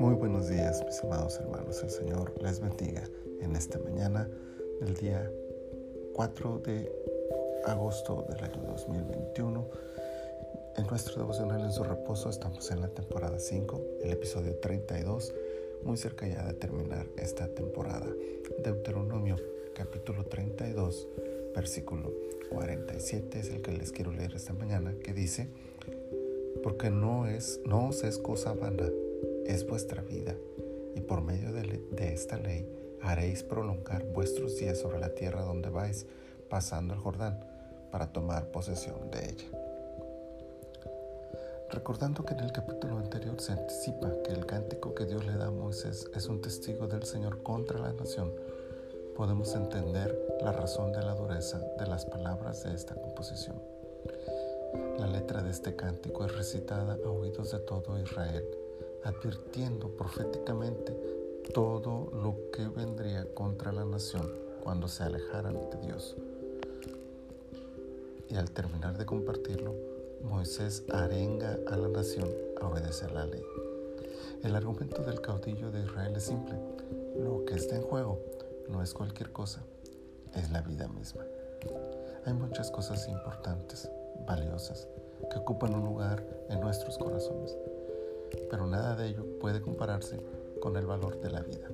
[0.00, 1.80] Muy buenos días, mis amados hermanos.
[1.84, 3.04] El Señor les bendiga
[3.40, 4.28] en esta mañana
[4.80, 5.30] del día
[6.14, 6.90] 4 de
[7.66, 9.70] agosto del año 2021.
[10.76, 15.32] En nuestro devocional en su reposo estamos en la temporada 5, el episodio 32,
[15.84, 18.08] muy cerca ya de terminar esta temporada.
[18.64, 19.36] Deuteronomio
[19.74, 21.06] capítulo 32,
[21.54, 22.12] versículo
[22.50, 25.48] 47 es el que les quiero leer esta mañana, que dice,
[26.66, 28.90] porque no es, no os es cosa vana
[29.44, 30.34] es vuestra vida,
[30.96, 32.68] y por medio de, de, esta ley
[33.00, 36.06] haréis prolongar vuestros días sobre la tierra donde vais,
[36.50, 37.38] pasando el Jordán,
[37.92, 39.44] para tomar posesión de ella.
[41.70, 45.46] Recordando que en el capítulo anterior se anticipa que el cántico que Dios le da
[45.46, 48.32] a Moisés es un testigo del Señor contra la nación,
[49.14, 53.54] podemos entender la razón de la dureza de las palabras de esta composición.
[55.26, 58.44] Letra de este cántico es recitada a oídos de todo Israel
[59.02, 60.96] advirtiendo proféticamente
[61.52, 64.30] todo lo que vendría contra la nación
[64.62, 66.16] cuando se alejaran de Dios.
[68.28, 69.74] Y al terminar de compartirlo,
[70.22, 73.42] Moisés arenga a la nación a obedecer la ley.
[74.44, 76.54] El argumento del caudillo de Israel es simple.
[77.16, 78.20] Lo que está en juego
[78.68, 79.60] no es cualquier cosa,
[80.36, 81.24] es la vida misma.
[82.24, 83.90] Hay muchas cosas importantes,
[84.24, 84.86] valiosas,
[85.30, 87.56] que ocupan un lugar en nuestros corazones
[88.50, 90.18] pero nada de ello puede compararse
[90.60, 91.68] con el valor de la vida.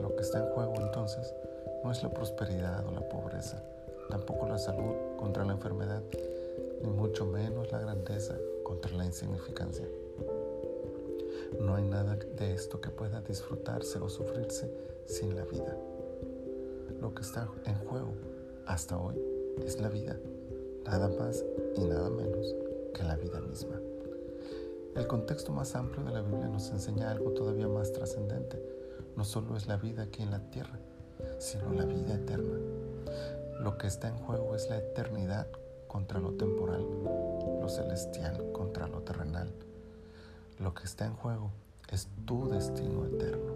[0.00, 1.34] Lo que está en juego entonces
[1.84, 3.62] no es la prosperidad o la pobreza,
[4.08, 6.02] tampoco la salud contra la enfermedad,
[6.82, 9.86] ni mucho menos la grandeza contra la insignificancia.
[11.60, 14.72] No hay nada de esto que pueda disfrutarse o sufrirse
[15.06, 15.76] sin la vida.
[17.00, 18.12] Lo que está en juego
[18.66, 19.20] hasta hoy
[19.64, 20.16] es la vida,
[20.84, 21.44] nada más
[21.76, 22.54] y nada menos
[22.94, 23.80] que la vida misma.
[24.94, 28.62] El contexto más amplio de la Biblia nos enseña algo todavía más trascendente.
[29.16, 30.78] No solo es la vida aquí en la tierra,
[31.38, 32.58] sino la vida eterna.
[33.60, 35.46] Lo que está en juego es la eternidad
[35.88, 36.84] contra lo temporal,
[37.60, 39.50] lo celestial contra lo terrenal.
[40.58, 41.50] Lo que está en juego
[41.90, 43.52] es tu destino eterno.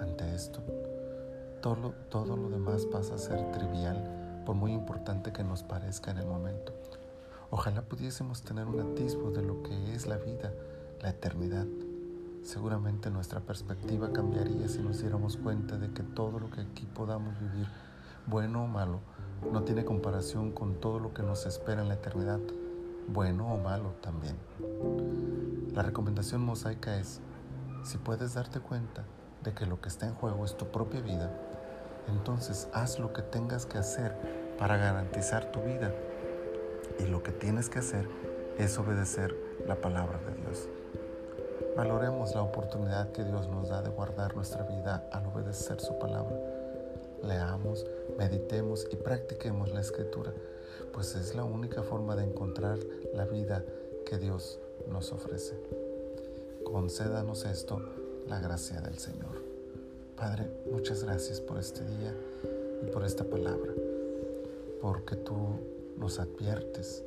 [0.00, 0.60] Ante esto,
[1.60, 4.15] todo, todo lo demás pasa a ser trivial,
[4.46, 6.72] por muy importante que nos parezca en el momento.
[7.50, 10.52] Ojalá pudiésemos tener un atisbo de lo que es la vida,
[11.02, 11.66] la eternidad.
[12.44, 17.38] Seguramente nuestra perspectiva cambiaría si nos diéramos cuenta de que todo lo que aquí podamos
[17.40, 17.66] vivir,
[18.26, 19.00] bueno o malo,
[19.52, 22.40] no tiene comparación con todo lo que nos espera en la eternidad,
[23.08, 24.36] bueno o malo también.
[25.74, 27.20] La recomendación mosaica es,
[27.82, 29.04] si puedes darte cuenta
[29.42, 31.36] de que lo que está en juego es tu propia vida,
[32.08, 34.14] entonces haz lo que tengas que hacer
[34.58, 35.92] para garantizar tu vida
[36.98, 38.08] y lo que tienes que hacer
[38.58, 39.34] es obedecer
[39.66, 40.68] la palabra de Dios.
[41.76, 46.34] Valoremos la oportunidad que Dios nos da de guardar nuestra vida al obedecer su palabra.
[47.22, 47.86] Leamos,
[48.16, 50.32] meditemos y practiquemos la escritura,
[50.92, 52.78] pues es la única forma de encontrar
[53.14, 53.62] la vida
[54.06, 55.54] que Dios nos ofrece.
[56.64, 57.80] Concédanos esto,
[58.26, 59.35] la gracia del Señor.
[60.16, 62.14] Padre, muchas gracias por este día
[62.82, 63.72] y por esta palabra,
[64.80, 65.36] porque tú
[65.98, 67.04] nos adviertes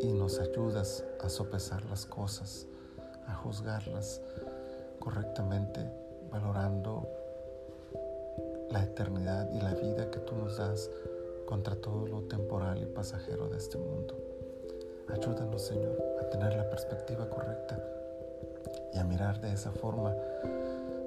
[0.00, 2.66] y nos ayudas a sopesar las cosas,
[3.26, 4.20] a juzgarlas
[4.98, 5.80] correctamente,
[6.30, 7.08] valorando
[8.70, 10.90] la eternidad y la vida que tú nos das
[11.46, 14.18] contra todo lo temporal y pasajero de este mundo.
[15.08, 17.82] Ayúdanos, Señor, a tener la perspectiva correcta
[18.92, 20.14] y a mirar de esa forma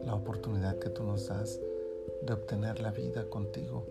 [0.05, 1.59] la oportunidad que tú nos das
[2.21, 3.85] de obtener la vida contigo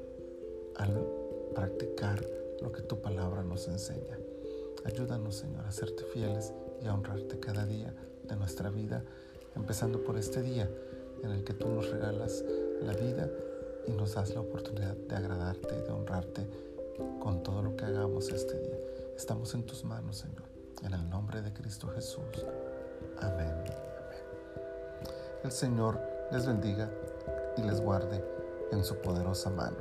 [0.77, 1.07] al
[1.55, 2.25] practicar
[2.61, 4.19] lo que tu palabra nos enseña.
[4.85, 6.53] Ayúdanos, Señor, a serte fieles
[6.83, 7.95] y a honrarte cada día
[8.29, 9.03] de nuestra vida,
[9.55, 10.69] empezando por este día
[11.23, 12.45] en el que tú nos regalas
[12.83, 13.31] la vida
[13.87, 16.47] y nos das la oportunidad de agradarte y de honrarte
[17.21, 18.79] con todo lo que hagamos este día.
[19.17, 20.45] Estamos en tus manos, Señor,
[20.83, 22.45] en el nombre de Cristo Jesús.
[23.21, 23.94] Amén.
[25.45, 26.01] El Señor
[26.33, 26.89] les bendiga
[27.59, 28.25] y les guarde
[28.73, 29.77] en su poderosa mano.